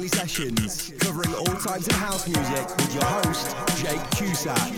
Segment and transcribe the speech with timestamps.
[0.00, 4.70] weekly sessions covering all types of house music with your host, Jake Cusack.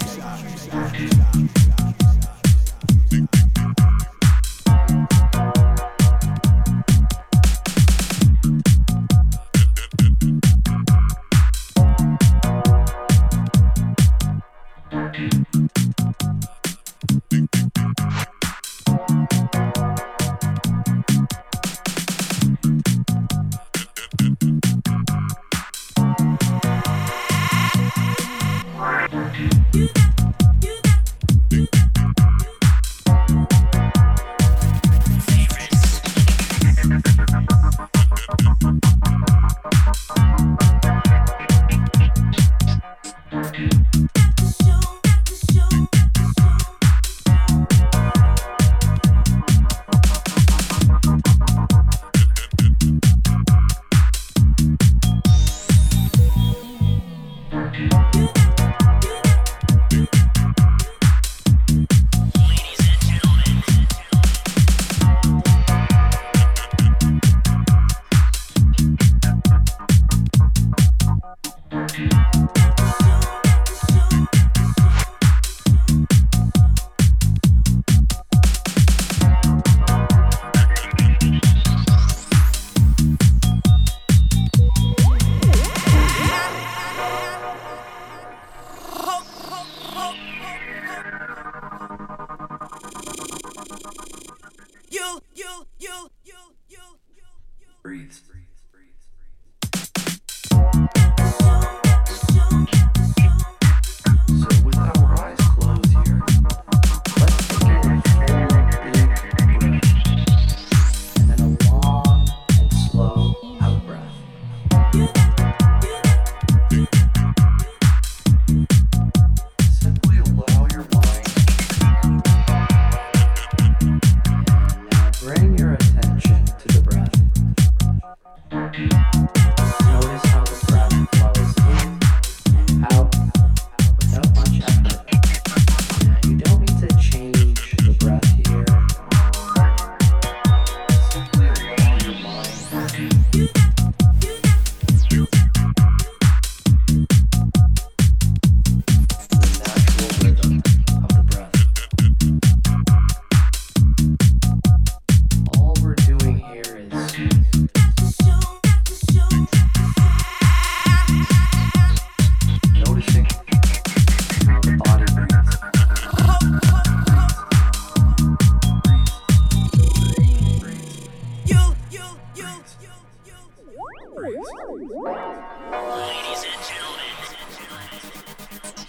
[174.68, 177.10] Ladies and gentlemen.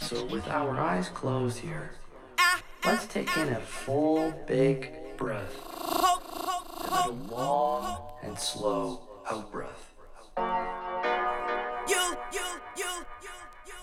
[0.02, 1.92] So, with our eyes closed here,
[2.38, 5.56] ah, let's take in a full, big breath.
[6.92, 9.02] And a long and slow
[9.32, 9.94] out breath.
[11.88, 12.46] You, you,
[12.78, 13.36] you, you,
[13.66, 13.74] you.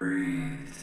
[0.00, 0.76] Breathe.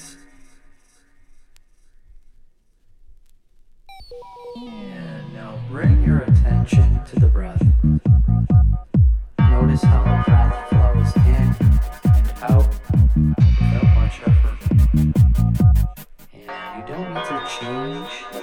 [4.55, 7.64] And now bring your attention to the breath
[17.59, 18.34] change.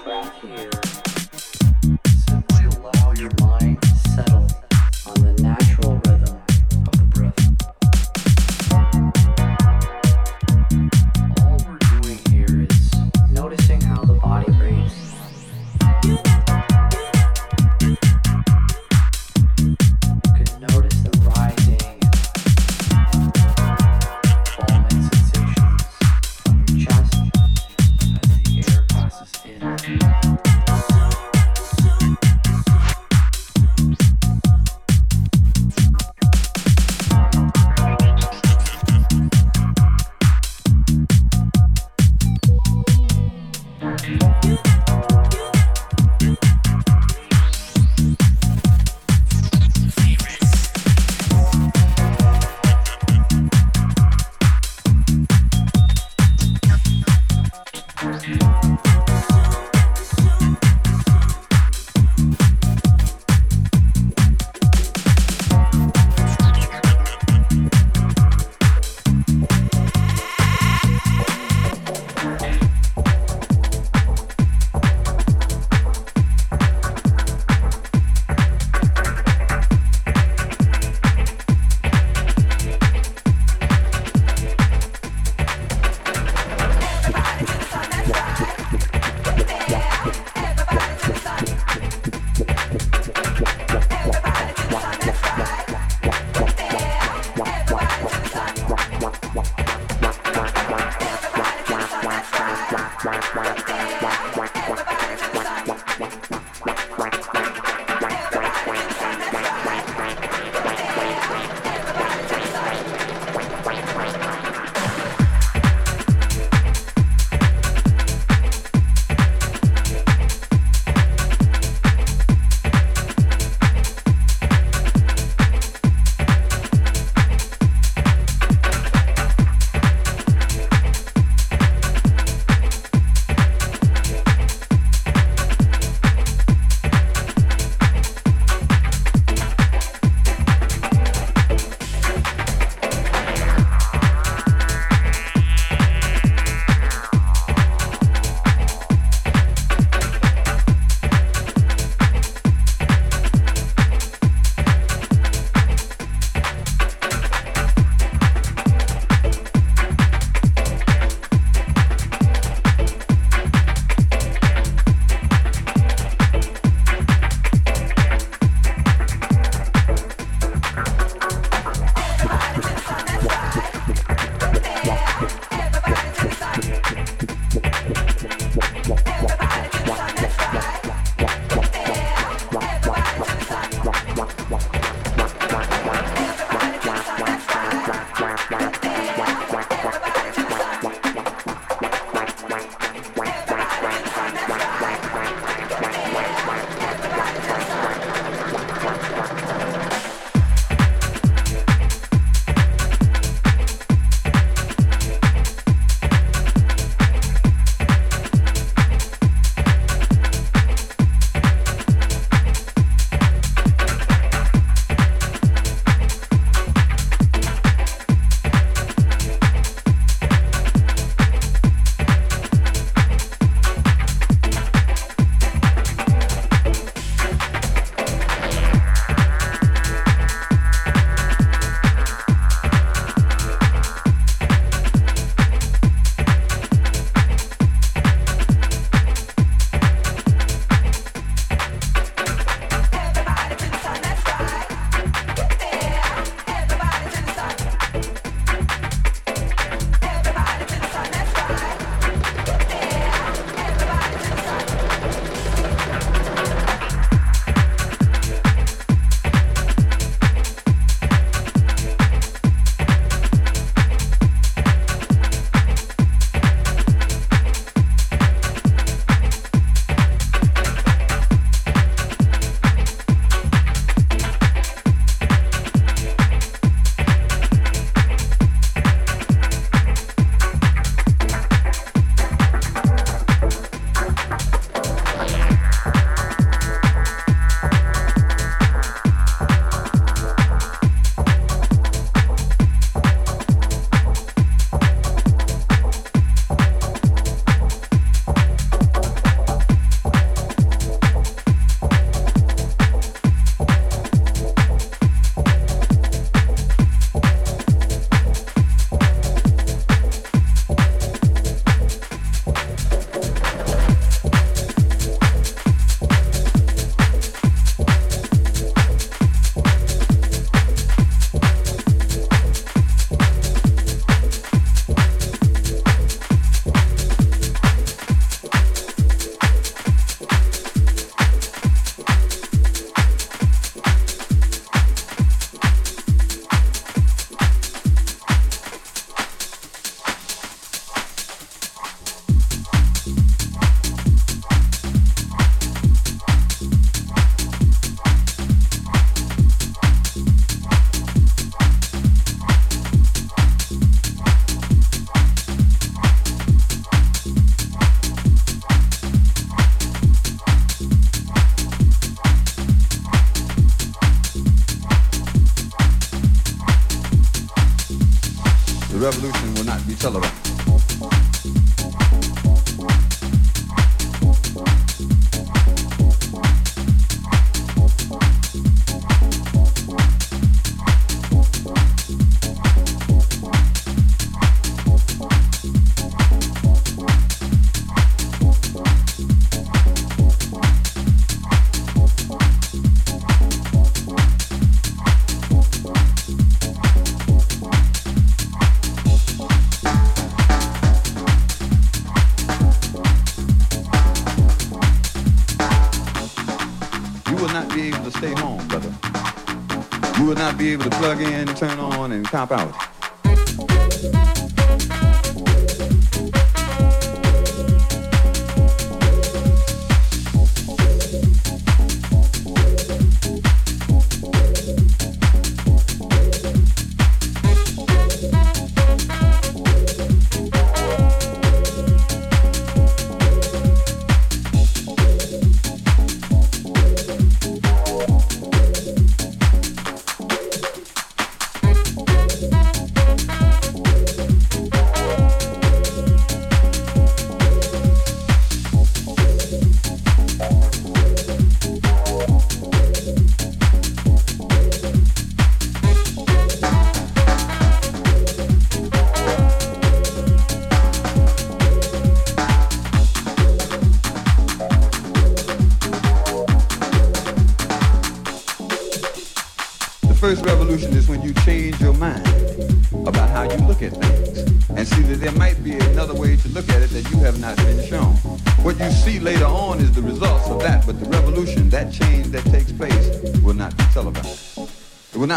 [411.56, 412.91] Turn on and cop out.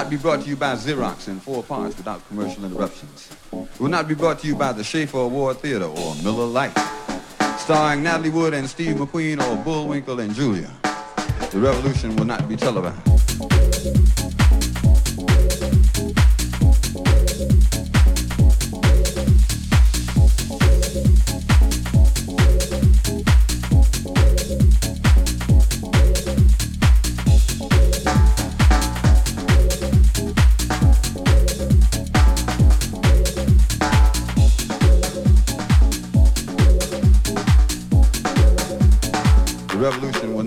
[0.09, 3.29] Be brought to you by Xerox in four parts without commercial interruptions.
[3.53, 6.77] It will not be brought to you by the Schaefer Award Theater or Miller Lite.
[7.57, 10.69] Starring Natalie Wood and Steve McQueen or Bullwinkle and Julia.
[11.51, 13.14] The revolution will not be televised.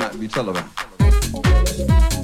[0.08, 2.17] not be televised.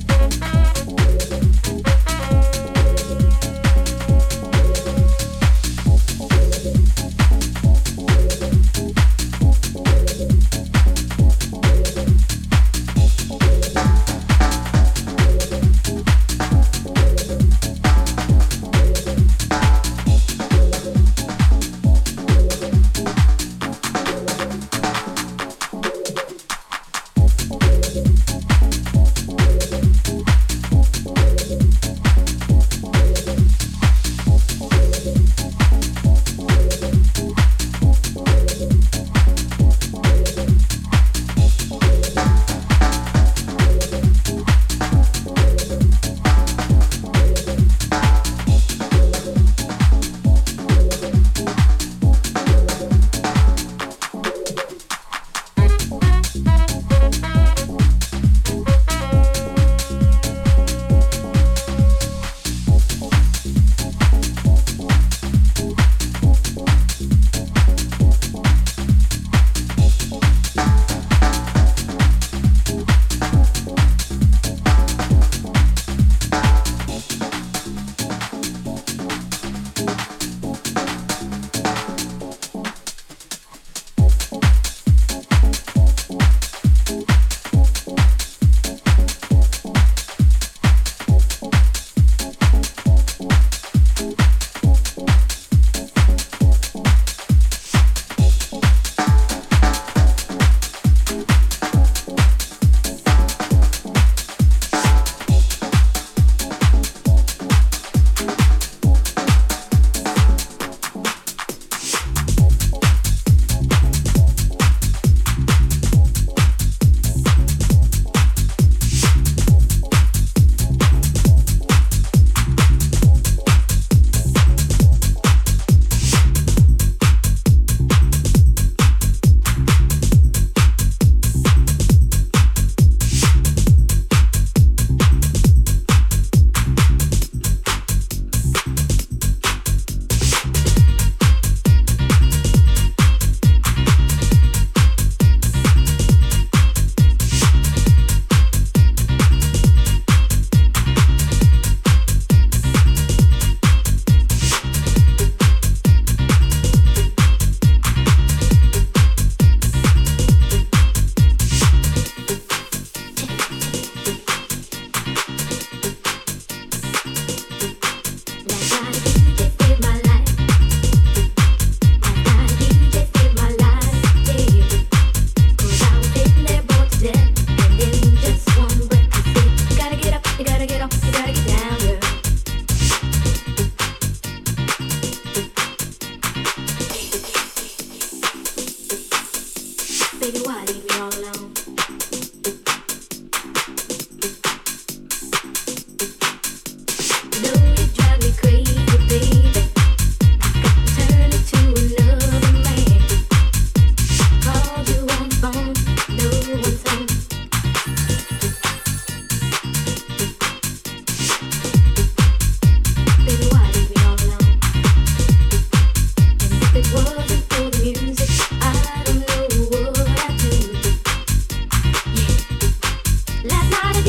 [223.44, 224.03] Last night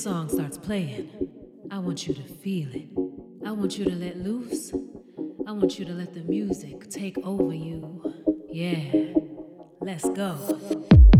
[0.00, 1.10] song starts playing,
[1.70, 2.88] I want you to feel it.
[3.46, 4.72] I want you to let loose.
[5.46, 8.14] I want you to let the music take over you.
[8.50, 9.12] Yeah,
[9.82, 11.19] let's go.